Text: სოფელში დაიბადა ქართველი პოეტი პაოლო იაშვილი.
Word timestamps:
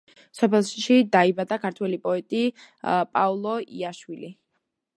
სოფელში 0.37 0.95
დაიბადა 1.15 1.59
ქართველი 1.67 1.99
პოეტი 2.07 2.41
პაოლო 2.85 3.55
იაშვილი. 3.83 4.33